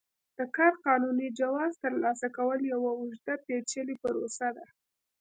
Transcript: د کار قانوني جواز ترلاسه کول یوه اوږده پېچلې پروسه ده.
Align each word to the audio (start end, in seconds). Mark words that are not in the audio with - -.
د 0.37 0.39
کار 0.55 0.73
قانوني 0.85 1.27
جواز 1.39 1.73
ترلاسه 1.83 2.27
کول 2.37 2.59
یوه 2.73 2.89
اوږده 2.99 3.35
پېچلې 3.45 3.95
پروسه 4.03 4.47
ده. 4.57 4.65